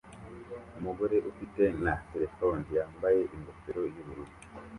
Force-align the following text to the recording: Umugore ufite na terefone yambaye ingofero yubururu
Umugore 0.79 1.15
ufite 1.31 1.63
na 1.83 1.93
terefone 2.11 2.63
yambaye 2.77 3.21
ingofero 3.35 3.81
yubururu 3.93 4.33